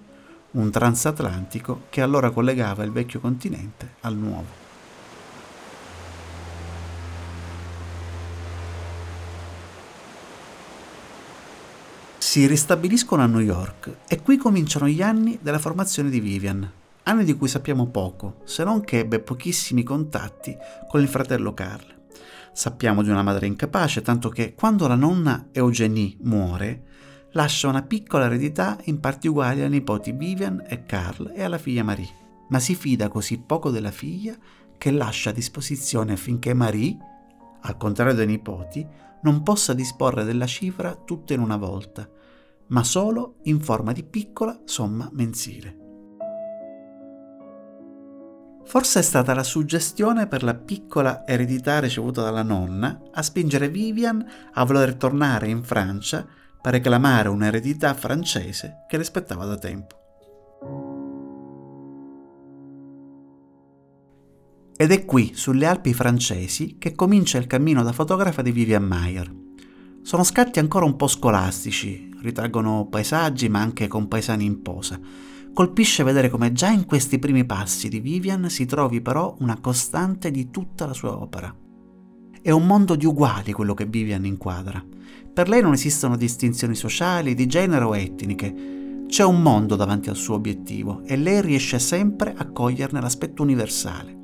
un 0.52 0.70
transatlantico 0.70 1.82
che 1.90 2.00
allora 2.00 2.30
collegava 2.30 2.82
il 2.82 2.90
vecchio 2.90 3.20
continente 3.20 3.94
al 4.00 4.16
nuovo. 4.16 4.68
Si 12.18 12.46
ristabiliscono 12.46 13.22
a 13.22 13.26
New 13.26 13.40
York 13.40 13.96
e 14.06 14.22
qui 14.22 14.36
cominciano 14.36 14.86
gli 14.86 15.02
anni 15.02 15.38
della 15.42 15.58
formazione 15.58 16.10
di 16.10 16.20
Vivian, 16.20 16.70
anni 17.04 17.24
di 17.24 17.34
cui 17.34 17.48
sappiamo 17.48 17.88
poco, 17.88 18.42
se 18.44 18.62
non 18.62 18.82
che 18.82 18.98
ebbe 18.98 19.18
pochissimi 19.18 19.82
contatti 19.82 20.56
con 20.88 21.00
il 21.00 21.08
fratello 21.08 21.54
Carl. 21.54 21.98
Sappiamo 22.52 23.02
di 23.02 23.10
una 23.10 23.22
madre 23.22 23.46
incapace, 23.46 24.02
tanto 24.02 24.28
che 24.28 24.54
quando 24.54 24.86
la 24.86 24.94
nonna 24.94 25.48
Eugenie 25.50 26.16
muore, 26.20 26.82
lascia 27.32 27.68
una 27.68 27.82
piccola 27.82 28.26
eredità 28.26 28.78
in 28.84 29.00
parti 29.00 29.28
uguali 29.28 29.62
ai 29.62 29.68
nipoti 29.68 30.12
Vivian 30.12 30.64
e 30.66 30.84
Carl 30.84 31.32
e 31.34 31.42
alla 31.42 31.58
figlia 31.58 31.84
Marie, 31.84 32.08
ma 32.48 32.58
si 32.58 32.74
fida 32.74 33.08
così 33.08 33.38
poco 33.38 33.70
della 33.70 33.90
figlia 33.90 34.34
che 34.76 34.90
lascia 34.90 35.30
a 35.30 35.34
disposizione 35.34 36.14
affinché 36.14 36.54
Marie, 36.54 36.96
al 37.60 37.76
contrario 37.76 38.14
dei 38.14 38.26
nipoti, 38.26 38.86
non 39.22 39.42
possa 39.42 39.74
disporre 39.74 40.24
della 40.24 40.46
cifra 40.46 40.94
tutta 40.94 41.34
in 41.34 41.40
una 41.40 41.56
volta, 41.56 42.08
ma 42.68 42.82
solo 42.82 43.36
in 43.44 43.60
forma 43.60 43.92
di 43.92 44.02
piccola 44.02 44.58
somma 44.64 45.08
mensile. 45.12 45.76
Forse 48.64 49.00
è 49.00 49.02
stata 49.02 49.34
la 49.34 49.42
suggestione 49.42 50.28
per 50.28 50.44
la 50.44 50.54
piccola 50.54 51.26
eredità 51.26 51.80
ricevuta 51.80 52.22
dalla 52.22 52.44
nonna 52.44 53.02
a 53.12 53.20
spingere 53.20 53.68
Vivian 53.68 54.24
a 54.52 54.64
voler 54.64 54.94
tornare 54.94 55.48
in 55.48 55.64
Francia 55.64 56.24
per 56.60 56.72
reclamare 56.72 57.28
un'eredità 57.28 57.94
francese 57.94 58.84
che 58.88 58.96
le 58.96 59.02
aspettava 59.02 59.44
da 59.44 59.56
tempo. 59.56 59.98
Ed 64.76 64.92
è 64.92 65.04
qui, 65.04 65.32
sulle 65.34 65.66
Alpi 65.66 65.92
francesi, 65.92 66.76
che 66.78 66.94
comincia 66.94 67.36
il 67.36 67.46
cammino 67.46 67.82
da 67.82 67.92
fotografa 67.92 68.40
di 68.40 68.50
Vivian 68.50 68.84
Mayer. 68.84 69.30
Sono 70.02 70.24
scatti 70.24 70.58
ancora 70.58 70.86
un 70.86 70.96
po' 70.96 71.06
scolastici, 71.06 72.08
ritraggono 72.22 72.86
paesaggi 72.88 73.50
ma 73.50 73.60
anche 73.60 73.88
compaesani 73.88 74.44
in 74.44 74.62
posa. 74.62 74.98
Colpisce 75.52 76.02
vedere 76.02 76.30
come 76.30 76.52
già 76.52 76.70
in 76.70 76.86
questi 76.86 77.18
primi 77.18 77.44
passi 77.44 77.90
di 77.90 78.00
Vivian 78.00 78.48
si 78.48 78.64
trovi 78.64 79.02
però 79.02 79.36
una 79.40 79.60
costante 79.60 80.30
di 80.30 80.50
tutta 80.50 80.86
la 80.86 80.94
sua 80.94 81.20
opera. 81.20 81.54
È 82.42 82.50
un 82.50 82.66
mondo 82.66 82.96
di 82.96 83.04
uguali 83.04 83.52
quello 83.52 83.74
che 83.74 83.84
Vivian 83.84 84.24
inquadra. 84.24 84.82
Per 85.32 85.46
lei 85.46 85.60
non 85.60 85.74
esistono 85.74 86.16
distinzioni 86.16 86.74
sociali, 86.74 87.34
di 87.34 87.44
genere 87.46 87.84
o 87.84 87.94
etniche. 87.94 89.04
C'è 89.06 89.24
un 89.24 89.42
mondo 89.42 89.76
davanti 89.76 90.08
al 90.08 90.16
suo 90.16 90.36
obiettivo 90.36 91.02
e 91.04 91.16
lei 91.16 91.42
riesce 91.42 91.78
sempre 91.78 92.32
a 92.34 92.50
coglierne 92.50 92.98
l'aspetto 92.98 93.42
universale. 93.42 94.16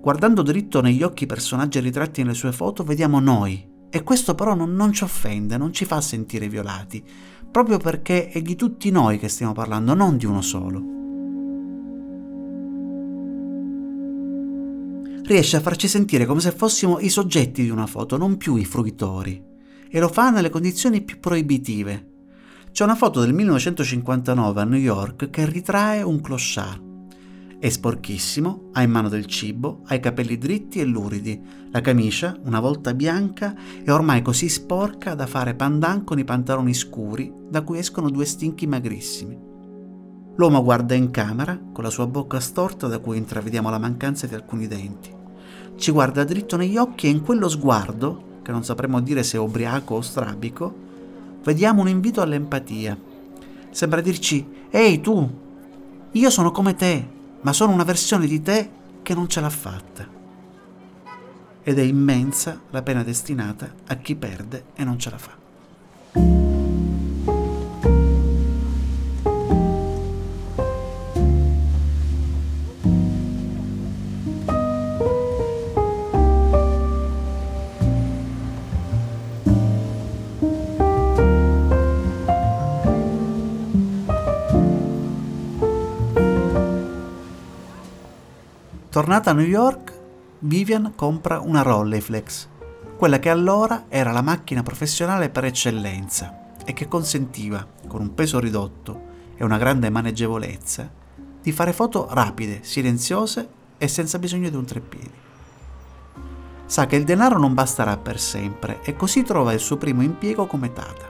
Guardando 0.00 0.40
dritto 0.40 0.80
negli 0.80 1.02
occhi 1.02 1.24
i 1.24 1.26
personaggi 1.26 1.78
ritratti 1.78 2.22
nelle 2.22 2.32
sue 2.32 2.52
foto, 2.52 2.84
vediamo 2.84 3.20
noi, 3.20 3.62
e 3.90 4.02
questo 4.02 4.34
però 4.34 4.54
non, 4.54 4.72
non, 4.72 4.90
ci 4.94 5.04
offende, 5.04 5.58
non 5.58 5.74
ci 5.74 5.84
fa 5.84 6.00
sentire 6.00 6.48
violati, 6.48 7.04
proprio 7.50 7.76
perché 7.76 8.28
è 8.28 8.40
di 8.40 8.56
tutti 8.56 8.90
noi 8.90 9.18
che 9.18 9.28
stiamo 9.28 9.52
parlando, 9.52 9.92
non 9.92 10.16
di 10.16 10.24
uno 10.24 10.40
solo. 10.40 10.82
Riesce 15.28 15.58
a 15.58 15.60
farci 15.60 15.88
sentire 15.88 16.24
come 16.24 16.40
se 16.40 16.52
fossimo 16.52 17.00
i 17.00 17.10
soggetti 17.10 17.62
di 17.62 17.68
una 17.68 17.86
foto, 17.86 18.16
non 18.16 18.38
più 18.38 18.56
i 18.56 18.64
fruitori 18.64 19.38
e 19.90 20.00
lo 20.00 20.08
fa 20.08 20.30
nelle 20.30 20.48
condizioni 20.48 21.02
più 21.02 21.20
proibitive. 21.20 22.12
C'è 22.72 22.82
una 22.82 22.94
foto 22.94 23.20
del 23.20 23.34
1959 23.34 24.58
a 24.58 24.64
New 24.64 24.80
York 24.80 25.28
che 25.28 25.44
ritrae 25.44 26.00
un 26.00 26.22
clochard. 26.22 27.58
È 27.58 27.68
sporchissimo, 27.68 28.70
ha 28.72 28.80
in 28.80 28.90
mano 28.90 29.10
del 29.10 29.26
cibo, 29.26 29.82
ha 29.88 29.94
i 29.94 30.00
capelli 30.00 30.38
dritti 30.38 30.80
e 30.80 30.84
luridi, 30.84 31.38
la 31.72 31.82
camicia, 31.82 32.34
una 32.44 32.60
volta 32.60 32.94
bianca, 32.94 33.54
è 33.84 33.90
ormai 33.90 34.22
così 34.22 34.48
sporca 34.48 35.12
da 35.12 35.26
fare 35.26 35.54
pandan 35.54 36.04
con 36.04 36.18
i 36.18 36.24
pantaloni 36.24 36.72
scuri 36.72 37.30
da 37.50 37.60
cui 37.60 37.76
escono 37.76 38.08
due 38.08 38.24
stinchi 38.24 38.66
magrissimi. 38.66 39.38
L'uomo 40.36 40.62
guarda 40.62 40.94
in 40.94 41.10
camera 41.10 41.60
con 41.70 41.84
la 41.84 41.90
sua 41.90 42.06
bocca 42.06 42.40
storta 42.40 42.86
da 42.86 43.00
cui 43.00 43.18
intravediamo 43.18 43.68
la 43.68 43.78
mancanza 43.78 44.26
di 44.26 44.34
alcuni 44.34 44.66
denti. 44.66 45.16
Ci 45.78 45.92
guarda 45.92 46.24
dritto 46.24 46.56
negli 46.56 46.76
occhi 46.76 47.06
e 47.06 47.10
in 47.10 47.22
quello 47.22 47.48
sguardo 47.48 48.40
che 48.42 48.50
non 48.50 48.64
sapremo 48.64 49.00
dire 49.00 49.22
se 49.22 49.38
ubriaco 49.38 49.94
o 49.94 50.00
strabico, 50.00 50.74
vediamo 51.44 51.82
un 51.82 51.88
invito 51.88 52.20
all'empatia. 52.20 52.98
Sembra 53.70 54.00
dirci, 54.00 54.44
ehi 54.70 55.00
tu, 55.00 55.30
io 56.10 56.30
sono 56.30 56.50
come 56.50 56.74
te, 56.74 57.08
ma 57.42 57.52
sono 57.52 57.72
una 57.72 57.84
versione 57.84 58.26
di 58.26 58.42
te 58.42 58.70
che 59.02 59.14
non 59.14 59.28
ce 59.28 59.40
l'ha 59.40 59.50
fatta. 59.50 60.04
Ed 61.62 61.78
è 61.78 61.82
immensa 61.82 62.60
la 62.70 62.82
pena 62.82 63.04
destinata 63.04 63.72
a 63.86 63.94
chi 63.96 64.16
perde 64.16 64.64
e 64.74 64.82
non 64.82 64.98
ce 64.98 65.10
la 65.10 65.18
fa. 65.18 66.47
Tornata 88.98 89.30
a 89.30 89.32
New 89.32 89.46
York, 89.46 89.92
Vivian 90.40 90.94
compra 90.96 91.38
una 91.38 91.62
Rolleiflex, 91.62 92.48
quella 92.96 93.20
che 93.20 93.30
allora 93.30 93.84
era 93.88 94.10
la 94.10 94.22
macchina 94.22 94.64
professionale 94.64 95.28
per 95.28 95.44
eccellenza 95.44 96.56
e 96.64 96.72
che 96.72 96.88
consentiva, 96.88 97.64
con 97.86 98.00
un 98.00 98.12
peso 98.12 98.40
ridotto 98.40 99.02
e 99.36 99.44
una 99.44 99.56
grande 99.56 99.88
maneggevolezza, 99.88 100.90
di 101.40 101.52
fare 101.52 101.72
foto 101.72 102.08
rapide, 102.10 102.64
silenziose 102.64 103.48
e 103.78 103.86
senza 103.86 104.18
bisogno 104.18 104.50
di 104.50 104.56
un 104.56 104.64
treppiedi. 104.64 105.14
Sa 106.66 106.86
che 106.86 106.96
il 106.96 107.04
denaro 107.04 107.38
non 107.38 107.54
basterà 107.54 107.96
per 107.98 108.18
sempre 108.18 108.80
e 108.82 108.96
così 108.96 109.22
trova 109.22 109.52
il 109.52 109.60
suo 109.60 109.76
primo 109.76 110.02
impiego 110.02 110.48
come 110.48 110.72
tata. 110.72 111.06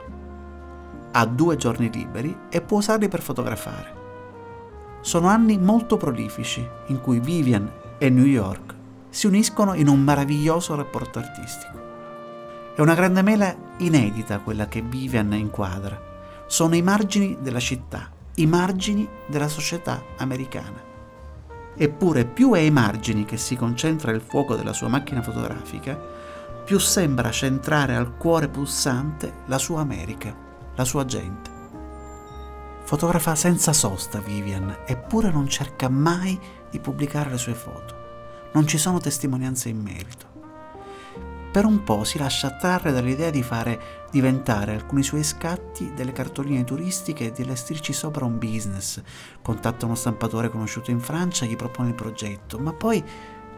Ha 1.13 1.25
due 1.25 1.55
giorni 1.55 1.89
liberi 1.91 2.37
e 2.49 2.61
può 2.61 2.77
usarli 2.77 3.07
per 3.07 3.23
fotografare. 3.23 3.97
Sono 5.01 5.27
anni 5.27 5.57
molto 5.57 5.95
prolifici 5.95 6.63
in 6.87 6.99
cui 6.99 7.21
Vivian 7.21 7.71
e 7.99 8.09
New 8.09 8.25
York 8.25 8.73
si 9.09 9.27
uniscono 9.27 9.73
in 9.73 9.87
un 9.87 9.99
meraviglioso 9.99 10.73
rapporto 10.75 11.19
artistico. 11.19 11.77
È 12.75 12.81
una 12.81 12.95
grande 12.95 13.21
mela 13.21 13.53
inedita 13.77 14.39
quella 14.39 14.67
che 14.67 14.81
Vivian 14.81 15.33
inquadra. 15.33 16.01
Sono 16.47 16.75
i 16.75 16.81
margini 16.81 17.37
della 17.41 17.59
città, 17.59 18.09
i 18.35 18.45
margini 18.45 19.07
della 19.27 19.49
società 19.49 20.01
americana. 20.17 20.81
Eppure 21.75 22.25
più 22.25 22.53
è 22.53 22.59
ai 22.59 22.71
margini 22.71 23.25
che 23.25 23.37
si 23.37 23.55
concentra 23.55 24.11
il 24.11 24.21
fuoco 24.21 24.55
della 24.55 24.73
sua 24.73 24.87
macchina 24.87 25.21
fotografica, 25.21 25.99
più 26.63 26.79
sembra 26.79 27.31
centrare 27.31 27.95
al 27.95 28.15
cuore 28.15 28.47
pulsante 28.47 29.33
la 29.47 29.57
sua 29.57 29.81
America, 29.81 30.33
la 30.75 30.85
sua 30.85 31.03
gente. 31.05 31.57
Fotografa 32.83 33.35
senza 33.35 33.73
sosta 33.73 34.19
Vivian, 34.19 34.79
eppure 34.85 35.31
non 35.31 35.47
cerca 35.47 35.89
mai 35.89 36.39
di 36.69 36.79
pubblicare 36.79 37.29
le 37.29 37.37
sue 37.37 37.53
foto. 37.53 37.95
Non 38.53 38.67
ci 38.67 38.77
sono 38.77 38.99
testimonianze 38.99 39.69
in 39.69 39.81
merito. 39.81 40.37
Per 41.51 41.65
un 41.65 41.83
po' 41.83 42.03
si 42.03 42.19
lascia 42.19 42.47
attrarre 42.47 42.91
dall'idea 42.91 43.31
di 43.31 43.41
fare 43.41 44.07
diventare 44.11 44.73
alcuni 44.73 45.01
suoi 45.01 45.23
scatti 45.23 45.93
delle 45.95 46.11
cartoline 46.11 46.63
turistiche 46.63 47.25
e 47.25 47.31
di 47.31 47.41
allestirci 47.41 47.91
sopra 47.91 48.25
un 48.25 48.37
business. 48.37 49.01
Contatta 49.41 49.85
uno 49.85 49.95
stampatore 49.95 50.49
conosciuto 50.49 50.91
in 50.91 50.99
Francia 50.99 51.45
e 51.45 51.47
gli 51.47 51.55
propone 51.55 51.89
il 51.89 51.95
progetto, 51.95 52.59
ma 52.59 52.71
poi 52.71 53.03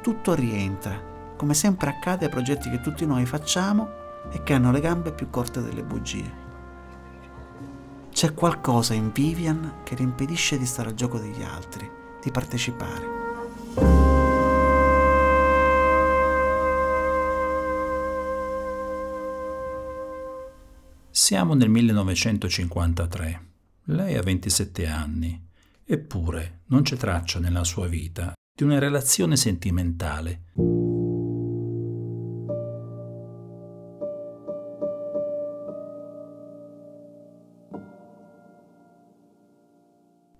tutto 0.01 0.33
rientra, 0.33 0.99
come 1.35 1.53
sempre 1.53 1.89
accade 1.89 2.25
ai 2.25 2.31
progetti 2.31 2.69
che 2.69 2.79
tutti 2.79 3.05
noi 3.05 3.25
facciamo 3.25 3.99
e 4.31 4.41
che 4.43 4.53
hanno 4.53 4.71
le 4.71 4.79
gambe 4.79 5.11
più 5.11 5.29
corte 5.29 5.61
delle 5.61 5.83
bugie. 5.83 6.39
C'è 8.09 8.33
qualcosa 8.33 8.93
in 8.93 9.11
Vivian 9.11 9.79
che 9.83 9.95
le 9.95 10.03
impedisce 10.03 10.57
di 10.57 10.65
stare 10.65 10.89
al 10.89 10.95
gioco 10.95 11.17
degli 11.17 11.41
altri, 11.43 11.89
di 12.21 12.31
partecipare. 12.31 13.19
Siamo 21.09 21.53
nel 21.53 21.69
1953. 21.69 23.49
Lei 23.85 24.15
ha 24.15 24.21
27 24.21 24.87
anni, 24.87 25.47
eppure 25.83 26.61
non 26.67 26.83
c'è 26.83 26.95
traccia 26.95 27.39
nella 27.39 27.63
sua 27.63 27.87
vita 27.87 28.33
di 28.53 28.63
una 28.63 28.79
relazione 28.79 29.35
sentimentale. 29.35 30.43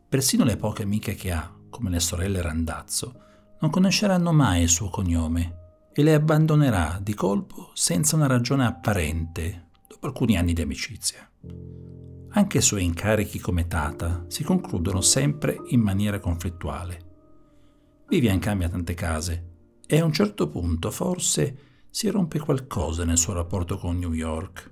Persino 0.07 0.43
le 0.43 0.57
poche 0.57 0.83
amiche 0.83 1.15
che 1.15 1.31
ha, 1.31 1.50
come 1.71 1.89
le 1.89 1.99
sorelle 1.99 2.43
Randazzo, 2.43 3.15
non 3.59 3.71
conosceranno 3.71 4.31
mai 4.31 4.61
il 4.61 4.69
suo 4.69 4.89
cognome 4.89 5.87
e 5.91 6.03
le 6.03 6.13
abbandonerà 6.13 6.99
di 7.01 7.15
colpo 7.15 7.71
senza 7.73 8.15
una 8.15 8.27
ragione 8.27 8.65
apparente 8.65 9.69
dopo 9.87 10.05
alcuni 10.05 10.37
anni 10.37 10.53
di 10.53 10.61
amicizia. 10.61 11.27
Anche 12.33 12.57
i 12.59 12.61
suoi 12.61 12.83
incarichi 12.83 13.39
come 13.39 13.67
tata 13.67 14.25
si 14.27 14.43
concludono 14.43 15.01
sempre 15.01 15.57
in 15.69 15.81
maniera 15.81 16.19
conflittuale. 16.19 17.09
Vivian 18.07 18.39
cambia 18.39 18.69
tante 18.69 18.93
case 18.93 19.49
e 19.85 19.99
a 19.99 20.05
un 20.05 20.13
certo 20.13 20.47
punto 20.47 20.91
forse 20.91 21.85
si 21.89 22.09
rompe 22.09 22.39
qualcosa 22.39 23.03
nel 23.03 23.17
suo 23.17 23.33
rapporto 23.33 23.77
con 23.77 23.97
New 23.97 24.13
York. 24.13 24.71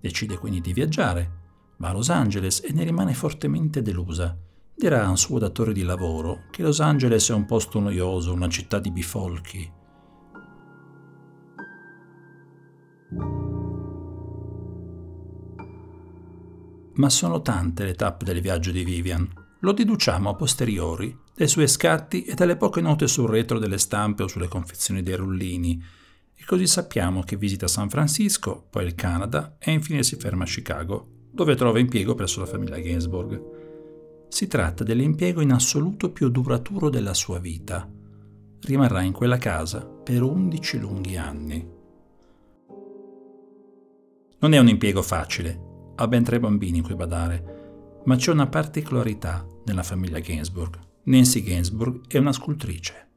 Decide 0.00 0.38
quindi 0.38 0.60
di 0.60 0.72
viaggiare, 0.72 1.42
va 1.76 1.90
a 1.90 1.92
Los 1.92 2.08
Angeles 2.08 2.62
e 2.64 2.72
ne 2.72 2.84
rimane 2.84 3.12
fortemente 3.12 3.82
delusa. 3.82 4.36
Dirà 4.76 5.04
a 5.04 5.08
un 5.08 5.16
suo 5.16 5.38
datore 5.38 5.72
di 5.72 5.82
lavoro 5.82 6.46
che 6.50 6.62
Los 6.62 6.80
Angeles 6.80 7.30
è 7.30 7.32
un 7.32 7.46
posto 7.46 7.78
noioso, 7.78 8.32
una 8.32 8.48
città 8.48 8.80
di 8.80 8.90
bifolchi. 8.90 9.72
Ma 16.96 17.08
sono 17.08 17.40
tante 17.40 17.84
le 17.84 17.94
tappe 17.94 18.24
del 18.24 18.40
viaggio 18.40 18.72
di 18.72 18.82
Vivian. 18.82 19.28
Lo 19.60 19.72
deduciamo 19.72 20.28
a 20.28 20.34
posteriori 20.34 21.16
dai 21.34 21.48
suoi 21.48 21.68
scatti 21.68 22.24
e 22.24 22.34
dalle 22.34 22.56
poche 22.56 22.80
note 22.80 23.06
sul 23.08 23.28
retro 23.28 23.58
delle 23.58 23.78
stampe 23.78 24.24
o 24.24 24.28
sulle 24.28 24.48
confezioni 24.48 25.02
dei 25.02 25.16
rullini. 25.16 25.82
E 26.34 26.44
così 26.44 26.66
sappiamo 26.66 27.22
che 27.22 27.36
visita 27.36 27.68
San 27.68 27.88
Francisco, 27.88 28.66
poi 28.70 28.86
il 28.86 28.94
Canada 28.94 29.56
e 29.58 29.70
infine 29.70 30.02
si 30.02 30.16
ferma 30.16 30.42
a 30.42 30.48
Chicago, 30.48 31.08
dove 31.30 31.54
trova 31.54 31.78
impiego 31.78 32.14
presso 32.14 32.40
la 32.40 32.46
famiglia 32.46 32.78
Gainsbourg. 32.78 33.63
Si 34.34 34.48
tratta 34.48 34.82
dell'impiego 34.82 35.42
in 35.42 35.52
assoluto 35.52 36.10
più 36.10 36.28
duraturo 36.28 36.90
della 36.90 37.14
sua 37.14 37.38
vita. 37.38 37.88
Rimarrà 38.62 39.02
in 39.02 39.12
quella 39.12 39.38
casa 39.38 39.86
per 39.86 40.22
11 40.22 40.78
lunghi 40.80 41.16
anni. 41.16 41.64
Non 44.40 44.52
è 44.52 44.58
un 44.58 44.66
impiego 44.66 45.02
facile, 45.02 45.92
ha 45.94 46.08
ben 46.08 46.24
tre 46.24 46.40
bambini 46.40 46.78
in 46.78 46.82
cui 46.82 46.96
badare, 46.96 48.00
ma 48.06 48.16
c'è 48.16 48.32
una 48.32 48.48
particolarità 48.48 49.46
nella 49.66 49.84
famiglia 49.84 50.18
Gainsbourg. 50.18 50.80
Nancy 51.04 51.40
Gainsbourg 51.40 52.08
è 52.08 52.18
una 52.18 52.32
scultrice. 52.32 53.10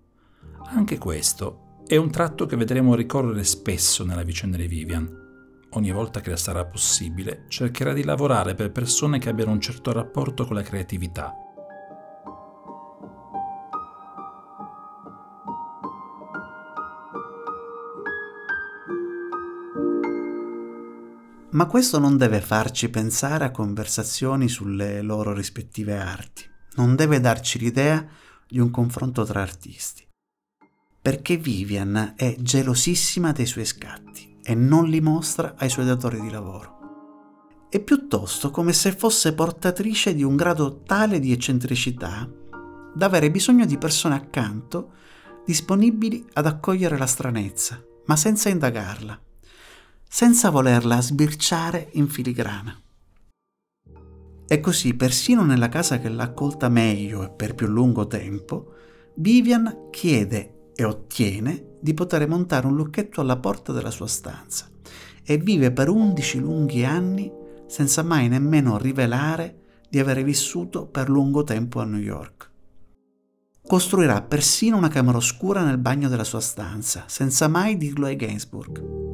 Anche 0.65 0.99
questo 0.99 1.81
è 1.87 1.95
un 1.95 2.11
tratto 2.11 2.45
che 2.45 2.55
vedremo 2.55 2.93
ricorrere 2.93 3.43
spesso 3.43 4.05
nella 4.05 4.21
vicenda 4.21 4.57
di 4.57 4.67
Vivian. 4.67 5.26
Ogni 5.71 5.91
volta 5.91 6.21
che 6.21 6.29
le 6.29 6.37
sarà 6.37 6.65
possibile, 6.65 7.43
cercherà 7.49 7.91
di 7.91 8.03
lavorare 8.03 8.55
per 8.55 8.71
persone 8.71 9.19
che 9.19 9.29
abbiano 9.29 9.51
un 9.51 9.59
certo 9.59 9.91
rapporto 9.91 10.45
con 10.45 10.55
la 10.55 10.61
creatività. 10.61 11.35
Ma 21.49 21.65
questo 21.65 21.99
non 21.99 22.17
deve 22.17 22.39
farci 22.39 22.89
pensare 22.89 23.43
a 23.43 23.51
conversazioni 23.51 24.47
sulle 24.47 25.01
loro 25.01 25.33
rispettive 25.33 25.97
arti, 25.97 26.43
non 26.75 26.95
deve 26.95 27.19
darci 27.19 27.59
l'idea 27.59 28.05
di 28.47 28.59
un 28.59 28.69
confronto 28.69 29.25
tra 29.25 29.41
artisti. 29.41 30.05
Perché 31.01 31.37
Vivian 31.37 32.13
è 32.15 32.35
gelosissima 32.39 33.31
dei 33.31 33.45
suoi 33.45 33.65
scatti 33.65 34.36
e 34.47 34.55
non 34.55 34.85
li 34.85 35.01
mostra 35.01 35.55
ai 35.57 35.67
suoi 35.67 35.85
datori 35.85 36.21
di 36.21 36.29
lavoro. 36.29 37.65
È 37.69 37.81
piuttosto 37.81 38.49
come 38.49 38.71
se 38.71 38.93
fosse 38.93 39.33
portatrice 39.33 40.15
di 40.15 40.23
un 40.23 40.37
grado 40.37 40.83
tale 40.83 41.19
di 41.19 41.33
eccentricità 41.33 42.25
da 42.95 43.05
avere 43.05 43.29
bisogno 43.29 43.65
di 43.65 43.77
persone 43.77 44.15
accanto 44.15 44.93
disponibili 45.45 46.25
ad 46.33 46.45
accogliere 46.45 46.97
la 46.97 47.05
stranezza, 47.05 47.83
ma 48.05 48.15
senza 48.15 48.47
indagarla 48.47 49.19
senza 50.09 50.49
volerla 50.49 51.01
sbirciare 51.01 51.89
in 51.93 52.07
filigrana. 52.07 52.79
E 54.47 54.59
così, 54.61 54.93
persino 54.93 55.43
nella 55.43 55.67
casa 55.67 55.99
che 55.99 56.07
l'ha 56.07 56.23
accolta 56.23 56.69
meglio 56.69 57.23
e 57.25 57.29
per 57.29 57.53
più 57.53 57.67
lungo 57.67 58.07
tempo, 58.07 58.73
Vivian 59.15 59.89
chiede 59.91 60.56
e 60.79 60.83
ottiene 60.83 61.77
di 61.81 61.95
poter 61.95 62.27
montare 62.27 62.67
un 62.67 62.75
lucchetto 62.75 63.19
alla 63.19 63.37
porta 63.37 63.73
della 63.73 63.89
sua 63.89 64.05
stanza 64.05 64.69
e 65.23 65.37
vive 65.37 65.71
per 65.71 65.89
undici 65.89 66.39
lunghi 66.39 66.85
anni 66.85 67.31
senza 67.65 68.03
mai 68.03 68.29
nemmeno 68.29 68.77
rivelare 68.77 69.63
di 69.89 69.97
avere 69.97 70.23
vissuto 70.23 70.85
per 70.85 71.09
lungo 71.09 71.43
tempo 71.43 71.79
a 71.79 71.85
New 71.85 71.99
York. 71.99 72.51
Costruirà 73.65 74.21
persino 74.21 74.77
una 74.77 74.87
camera 74.87 75.17
oscura 75.17 75.63
nel 75.63 75.79
bagno 75.79 76.09
della 76.09 76.23
sua 76.23 76.39
stanza, 76.39 77.05
senza 77.07 77.47
mai 77.47 77.75
dirlo 77.75 78.05
ai 78.05 78.15
Gainsbourg. 78.15 79.06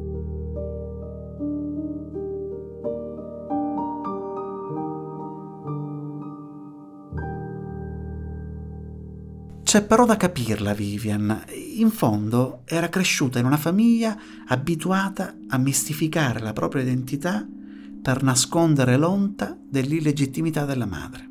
C'è 9.74 9.82
però 9.82 10.06
da 10.06 10.16
capirla 10.16 10.72
Vivian. 10.72 11.46
In 11.74 11.90
fondo 11.90 12.62
era 12.64 12.88
cresciuta 12.88 13.40
in 13.40 13.44
una 13.44 13.56
famiglia 13.56 14.16
abituata 14.46 15.34
a 15.48 15.58
mistificare 15.58 16.38
la 16.38 16.52
propria 16.52 16.82
identità 16.82 17.44
per 18.00 18.22
nascondere 18.22 18.96
l'onta 18.96 19.58
dell'illegittimità 19.60 20.64
della 20.64 20.86
madre. 20.86 21.28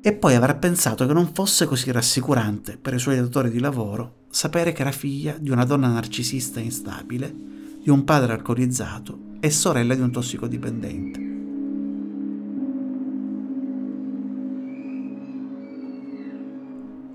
E 0.00 0.14
poi 0.14 0.36
avrà 0.36 0.54
pensato 0.54 1.06
che 1.06 1.12
non 1.12 1.34
fosse 1.34 1.66
così 1.66 1.90
rassicurante 1.90 2.78
per 2.78 2.94
i 2.94 2.98
suoi 2.98 3.16
datori 3.16 3.50
di 3.50 3.58
lavoro 3.60 4.24
sapere 4.30 4.72
che 4.72 4.80
era 4.80 4.90
figlia 4.90 5.36
di 5.38 5.50
una 5.50 5.66
donna 5.66 5.88
narcisista 5.88 6.60
instabile, 6.60 7.30
di 7.82 7.90
un 7.90 8.04
padre 8.04 8.32
alcolizzato 8.32 9.36
e 9.38 9.50
sorella 9.50 9.94
di 9.94 10.00
un 10.00 10.10
tossicodipendente. 10.10 11.17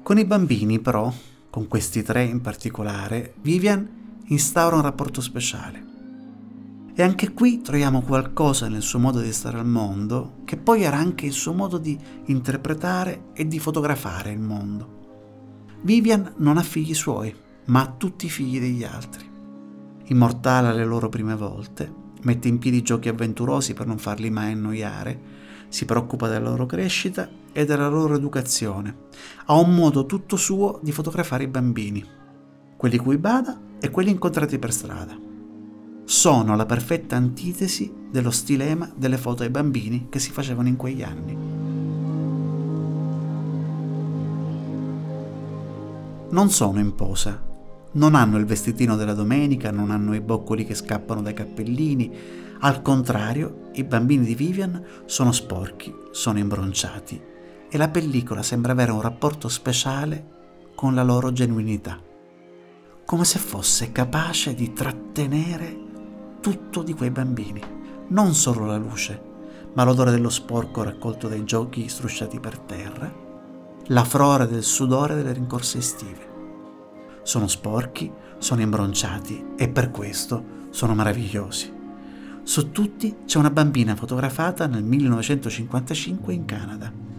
Con 0.04 0.18
i 0.18 0.26
bambini, 0.26 0.82
però, 0.82 1.13
con 1.50 1.70
questi 1.70 2.04
tre 2.04 2.26
in 2.26 2.42
particolare, 2.42 3.36
Vivian 3.42 4.22
instaura 4.26 4.76
un 4.76 4.82
rapporto 4.82 5.22
speciale. 5.22 5.82
E 6.94 7.02
anche 7.02 7.32
qui 7.32 7.62
troviamo 7.62 8.02
qualcosa 8.02 8.68
nel 8.68 8.82
suo 8.82 9.00
modo 9.00 9.22
di 9.22 9.32
stare 9.32 9.60
al 9.60 9.66
mondo, 9.66 10.42
che 10.44 10.58
poi 10.58 10.82
era 10.82 10.98
anche 10.98 11.26
il 11.26 11.32
suo 11.32 11.54
modo 11.54 11.78
di 11.78 11.98
interpretare 12.26 13.28
e 13.32 13.48
di 13.48 13.60
fotografare 13.60 14.32
il 14.32 14.42
mondo. 14.42 15.00
Vivian 15.84 16.34
non 16.39 16.58
ha 16.58 16.63
figli 16.63 16.94
suoi, 16.94 17.34
ma 17.68 17.84
ha 17.84 17.94
tutti 17.98 18.26
i 18.26 18.30
figli 18.30 18.60
degli 18.60 18.84
altri. 18.84 19.26
Immortala 20.08 20.74
le 20.74 20.84
loro 20.84 21.08
prime 21.08 21.38
volte, 21.38 21.89
mette 22.24 22.50
in 22.50 22.60
piedi 22.60 22.82
giochi 22.82 23.08
avventurosi 23.08 23.74
per 23.74 23.88
non 23.88 23.98
farli 23.98 24.30
mai 24.30 24.52
annoiare, 24.52 25.18
si 25.70 25.86
preoccupa 25.86 26.28
della 26.28 26.50
loro 26.50 26.66
crescita 26.66 27.42
e 27.54 27.63
della 27.66 27.88
loro 27.88 28.16
educazione. 28.16 28.96
Ha 29.46 29.58
un 29.58 29.74
modo 29.74 30.06
tutto 30.06 30.36
suo 30.36 30.80
di 30.82 30.92
fotografare 30.92 31.44
i 31.44 31.48
bambini, 31.48 32.04
quelli 32.76 32.98
cui 32.98 33.18
bada 33.18 33.58
e 33.80 33.89
quelli 33.89 34.10
incontrati 34.10 34.60
per 34.60 34.74
strada. 34.74 35.18
Sono 36.04 36.56
la 36.58 36.66
perfetta 36.66 37.16
antitesi 37.16 37.94
dello 38.12 38.32
stilema 38.32 38.92
delle 38.94 39.18
foto 39.18 39.44
ai 39.44 39.50
bambini 39.50 40.08
che 40.10 40.20
si 40.20 40.32
facevano 40.32 40.68
in 40.68 40.76
quegli 40.76 41.04
anni. 41.04 41.38
Non 46.30 46.50
sono 46.50 46.80
in 46.80 46.96
posa, 46.96 47.42
non 47.94 48.16
hanno 48.16 48.38
il 48.38 48.46
vestitino 48.46 48.96
della 48.96 49.13
domenica, 49.13 49.70
non 49.70 49.92
hanno 49.92 50.16
i 50.16 50.20
boccoli 50.20 50.66
che 50.66 50.74
scappano 50.74 51.22
dai 51.22 51.36
cappellini, 51.36 52.12
al 52.60 52.82
contrario, 52.82 53.70
i 53.74 53.84
bambini 53.84 54.26
di 54.26 54.36
Vivian 54.36 54.84
sono 55.06 55.32
sporchi, 55.32 55.94
sono 56.12 56.39
imbronciati 56.39 57.32
e 57.73 57.77
la 57.79 57.89
pellicola 57.89 58.43
sembra 58.43 58.73
avere 58.73 58.91
un 58.91 59.01
rapporto 59.01 59.49
speciale 59.49 60.71
con 60.75 60.93
la 60.93 61.01
loro 61.01 61.33
genuinità, 61.33 61.99
come 63.03 63.25
se 63.25 63.39
fosse 63.39 63.91
capace 63.91 64.53
di 64.53 64.73
trattenere 64.73 65.79
tutto 66.39 66.83
di 66.83 66.93
quei 66.93 67.09
bambini, 67.09 67.59
non 68.09 68.36
solo 68.36 68.65
la 68.65 68.77
luce, 68.77 69.19
ma 69.73 69.83
l'odore 69.83 70.12
dello 70.12 70.29
sporco 70.29 70.83
raccolto 70.83 71.27
dai 71.27 71.43
giochi 71.45 71.89
strusciati 71.89 72.39
per 72.39 72.59
terra, 72.59 73.12
la 73.88 74.03
frora 74.03 74.45
del 74.45 74.62
sudore 74.62 75.15
delle 75.15 75.33
rincorse 75.33 75.79
estive. 75.79 76.31
Sono 77.23 77.47
sporchi, 77.47 78.12
sono 78.38 78.62
imbronciati 78.62 79.53
e 79.57 79.67
per 79.67 79.89
questo 79.89 80.67
sono 80.69 80.93
meravigliosi. 80.93 81.73
Su 82.43 82.69
tutti 82.69 83.15
c'è 83.25 83.39
una 83.39 83.49
bambina 83.49 83.95
fotografata 83.95 84.67
nel 84.67 84.83
1955 84.83 86.33
in 86.33 86.45
Canada. 86.45 87.12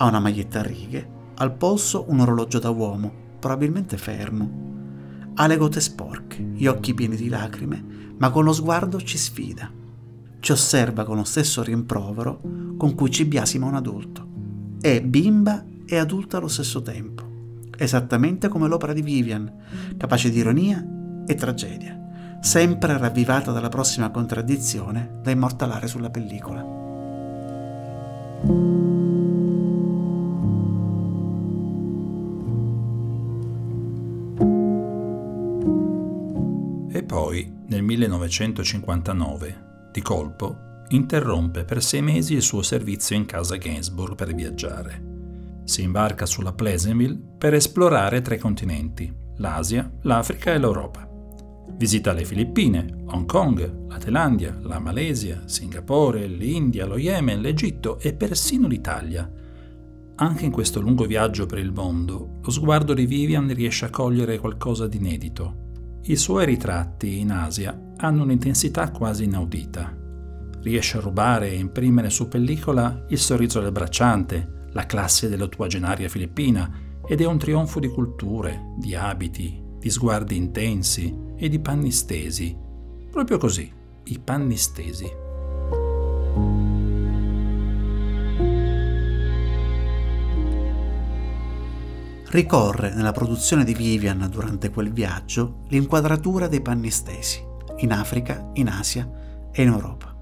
Ha 0.00 0.06
una 0.06 0.18
maglietta 0.18 0.60
a 0.60 0.62
righe, 0.62 1.06
al 1.34 1.52
polso 1.52 2.06
un 2.08 2.20
orologio 2.20 2.58
da 2.58 2.70
uomo, 2.70 3.12
probabilmente 3.38 3.98
fermo. 3.98 5.28
Ha 5.34 5.46
le 5.46 5.58
gote 5.58 5.82
sporche, 5.82 6.42
gli 6.42 6.66
occhi 6.66 6.94
pieni 6.94 7.16
di 7.16 7.28
lacrime, 7.28 8.14
ma 8.16 8.30
con 8.30 8.44
lo 8.44 8.54
sguardo 8.54 8.98
ci 9.02 9.18
sfida. 9.18 9.70
Ci 10.40 10.52
osserva 10.52 11.04
con 11.04 11.16
lo 11.16 11.24
stesso 11.24 11.62
rimprovero 11.62 12.40
con 12.78 12.94
cui 12.94 13.10
ci 13.10 13.26
biasima 13.26 13.66
un 13.66 13.74
adulto. 13.74 14.28
è 14.80 15.02
bimba 15.02 15.62
e 15.84 15.98
adulta 15.98 16.38
allo 16.38 16.48
stesso 16.48 16.80
tempo, 16.80 17.22
esattamente 17.76 18.48
come 18.48 18.68
l'opera 18.68 18.94
di 18.94 19.02
Vivian, 19.02 19.52
capace 19.98 20.30
di 20.30 20.38
ironia 20.38 20.82
e 21.26 21.34
tragedia, 21.34 22.38
sempre 22.40 22.96
ravvivata 22.96 23.52
dalla 23.52 23.68
prossima 23.68 24.08
contraddizione 24.10 25.18
da 25.22 25.30
immortalare 25.30 25.86
sulla 25.86 26.08
pellicola. 26.08 26.78
1959, 38.08 39.90
di 39.92 40.00
colpo, 40.00 40.84
interrompe 40.88 41.64
per 41.64 41.82
sei 41.82 42.00
mesi 42.00 42.34
il 42.34 42.42
suo 42.42 42.62
servizio 42.62 43.14
in 43.14 43.26
casa 43.26 43.56
Gainsbourg 43.56 44.14
per 44.14 44.34
viaggiare. 44.34 45.62
Si 45.64 45.82
imbarca 45.82 46.24
sulla 46.24 46.52
Pleasantville 46.52 47.18
per 47.36 47.52
esplorare 47.54 48.22
tre 48.22 48.38
continenti, 48.38 49.12
l'Asia, 49.36 49.90
l'Africa 50.02 50.52
e 50.52 50.58
l'Europa. 50.58 51.06
Visita 51.76 52.12
le 52.12 52.24
Filippine, 52.24 53.02
Hong 53.06 53.26
Kong, 53.26 53.88
la 53.88 53.98
Thailandia, 53.98 54.58
la 54.62 54.78
Malesia, 54.78 55.42
Singapore, 55.44 56.26
l'India, 56.26 56.86
lo 56.86 56.96
Yemen, 56.96 57.40
l'Egitto 57.40 57.98
e 57.98 58.14
persino 58.14 58.66
l'Italia. 58.66 59.30
Anche 60.16 60.44
in 60.44 60.50
questo 60.50 60.80
lungo 60.80 61.04
viaggio 61.04 61.46
per 61.46 61.58
il 61.58 61.72
mondo, 61.72 62.38
lo 62.42 62.50
sguardo 62.50 62.94
di 62.94 63.06
Vivian 63.06 63.52
riesce 63.52 63.84
a 63.84 63.90
cogliere 63.90 64.38
qualcosa 64.38 64.86
di 64.86 64.96
inedito. 64.96 65.68
I 66.02 66.16
suoi 66.16 66.46
ritratti 66.46 67.18
in 67.18 67.30
Asia 67.30 67.78
hanno 67.96 68.22
un'intensità 68.22 68.90
quasi 68.90 69.24
inaudita 69.24 69.98
riesce 70.62 70.98
a 70.98 71.00
rubare 71.00 71.50
e 71.50 71.56
imprimere 71.56 72.10
su 72.10 72.28
pellicola 72.28 73.04
il 73.08 73.18
sorriso 73.18 73.60
del 73.60 73.72
bracciante, 73.72 74.68
la 74.72 74.86
classe 74.86 75.28
dell'ottuagenaria 75.28 76.08
filippina 76.08 76.70
ed 77.06 77.20
è 77.20 77.26
un 77.26 77.38
trionfo 77.38 77.80
di 77.80 77.88
culture, 77.88 78.74
di 78.78 78.94
abiti, 78.94 79.60
di 79.78 79.90
sguardi 79.90 80.36
intensi 80.36 81.16
e 81.36 81.48
di 81.48 81.58
panni 81.60 81.90
stesi. 81.90 82.56
Proprio 83.10 83.38
così, 83.38 83.72
i 84.04 84.18
panni 84.18 84.56
stesi. 84.56 85.29
Ricorre 92.30 92.94
nella 92.94 93.10
produzione 93.10 93.64
di 93.64 93.74
Vivian 93.74 94.28
durante 94.30 94.70
quel 94.70 94.92
viaggio 94.92 95.62
l'inquadratura 95.70 96.46
dei 96.46 96.60
panni 96.60 96.88
stesi, 96.88 97.44
in 97.78 97.90
Africa, 97.90 98.50
in 98.52 98.68
Asia 98.68 99.10
e 99.50 99.62
in 99.62 99.68
Europa. 99.68 100.14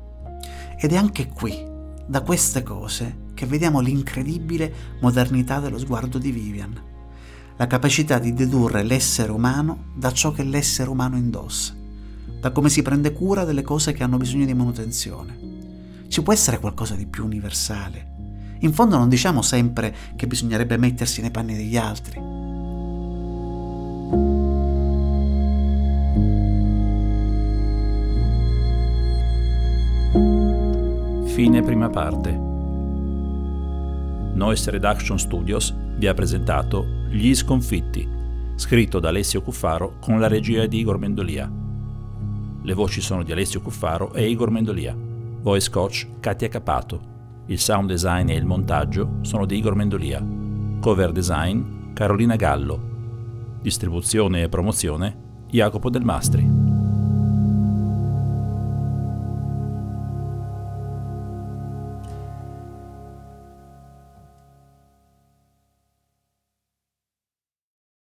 Ed 0.80 0.92
è 0.92 0.96
anche 0.96 1.28
qui, 1.28 1.62
da 2.06 2.22
queste 2.22 2.62
cose, 2.62 3.26
che 3.34 3.44
vediamo 3.44 3.80
l'incredibile 3.80 4.72
modernità 5.02 5.60
dello 5.60 5.76
sguardo 5.76 6.16
di 6.16 6.30
Vivian, 6.30 6.82
la 7.58 7.66
capacità 7.66 8.18
di 8.18 8.32
dedurre 8.32 8.82
l'essere 8.84 9.30
umano 9.30 9.92
da 9.94 10.10
ciò 10.10 10.32
che 10.32 10.44
l'essere 10.44 10.88
umano 10.88 11.18
indossa, 11.18 11.74
da 12.40 12.50
come 12.52 12.70
si 12.70 12.80
prende 12.80 13.12
cura 13.12 13.44
delle 13.44 13.60
cose 13.60 13.92
che 13.92 14.02
hanno 14.02 14.16
bisogno 14.16 14.46
di 14.46 14.54
manutenzione. 14.54 16.06
Ci 16.08 16.22
può 16.22 16.32
essere 16.32 16.58
qualcosa 16.58 16.94
di 16.94 17.04
più 17.04 17.26
universale. 17.26 18.16
In 18.60 18.72
fondo 18.72 18.96
non 18.96 19.08
diciamo 19.08 19.42
sempre 19.42 19.94
che 20.16 20.26
bisognerebbe 20.26 20.76
mettersi 20.76 21.20
nei 21.20 21.30
panni 21.30 21.54
degli 21.54 21.76
altri, 21.76 22.38
Fine 31.38 31.62
prima 31.62 31.88
parte. 31.88 32.36
Noise 34.34 34.72
Reduction 34.72 35.20
Studios 35.20 35.72
vi 35.96 36.08
ha 36.08 36.12
presentato 36.12 36.84
Gli 37.10 37.32
sconfitti, 37.32 38.08
scritto 38.56 38.98
da 38.98 39.10
Alessio 39.10 39.40
Cuffaro 39.40 39.98
con 40.00 40.18
la 40.18 40.26
regia 40.26 40.66
di 40.66 40.80
Igor 40.80 40.98
Mendolia. 40.98 41.48
Le 42.60 42.74
voci 42.74 43.00
sono 43.00 43.22
di 43.22 43.30
Alessio 43.30 43.60
Cuffaro 43.60 44.14
e 44.14 44.28
Igor 44.28 44.50
Mendolia. 44.50 44.96
Voice 44.96 45.70
coach 45.70 46.08
Katia 46.18 46.48
Capato. 46.48 47.17
Il 47.50 47.58
sound 47.58 47.88
design 47.88 48.28
e 48.28 48.34
il 48.34 48.44
montaggio 48.44 49.20
sono 49.22 49.46
di 49.46 49.56
Igor 49.56 49.74
Mendolia. 49.74 50.22
Cover 50.80 51.12
design 51.12 51.94
Carolina 51.94 52.36
Gallo. 52.36 53.58
Distribuzione 53.62 54.42
e 54.42 54.48
promozione 54.50 55.46
Jacopo 55.48 55.88
Del 55.88 56.04
Mastri. 56.04 56.57